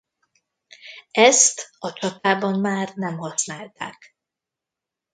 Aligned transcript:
Ezt 1.11 1.69
a 1.79 1.93
csatában 1.93 2.59
már 2.59 2.91
nem 2.95 3.17
használták. 3.17 4.15